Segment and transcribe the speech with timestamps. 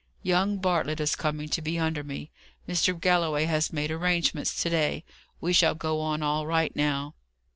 [0.23, 2.31] "Young Bartlett is coming to be under me.
[2.67, 2.99] Mr.
[2.99, 5.03] Galloway has made final arrangements to day.
[5.39, 7.13] We shall go on all right now."